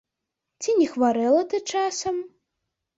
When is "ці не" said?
0.63-0.87